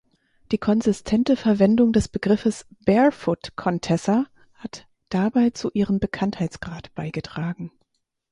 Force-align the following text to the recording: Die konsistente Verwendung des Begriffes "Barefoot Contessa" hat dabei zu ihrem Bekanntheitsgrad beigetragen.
Die 0.51 0.57
konsistente 0.57 1.35
Verwendung 1.35 1.93
des 1.93 2.07
Begriffes 2.07 2.65
"Barefoot 2.87 3.55
Contessa" 3.55 4.25
hat 4.55 4.87
dabei 5.09 5.51
zu 5.51 5.69
ihrem 5.75 5.99
Bekanntheitsgrad 5.99 6.91
beigetragen. 6.95 7.71